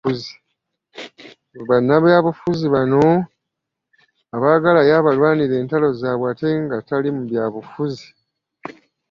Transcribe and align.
Mbu 1.51 1.63
bannnabyabufuzi 1.69 2.65
bano 2.75 3.03
abaagala 4.35 4.81
ye 4.87 4.93
abalwanire 4.99 5.53
entalo 5.61 5.87
zaabwe 5.99 6.25
ate 6.31 6.49
nga 6.63 6.77
tali 6.87 7.09
mu 7.15 7.21
bya 7.29 7.43
bufuzi. 7.53 8.07